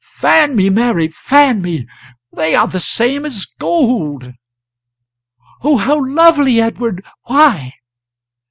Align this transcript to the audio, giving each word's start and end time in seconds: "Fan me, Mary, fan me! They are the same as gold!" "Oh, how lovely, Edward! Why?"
"Fan 0.17 0.55
me, 0.55 0.71
Mary, 0.71 1.09
fan 1.09 1.61
me! 1.61 1.85
They 2.33 2.55
are 2.55 2.65
the 2.65 2.79
same 2.79 3.23
as 3.23 3.45
gold!" 3.45 4.33
"Oh, 5.61 5.77
how 5.77 6.03
lovely, 6.03 6.59
Edward! 6.59 7.05
Why?" 7.27 7.75